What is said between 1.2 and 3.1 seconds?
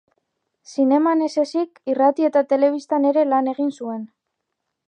ez ezik, irrati eta telebistan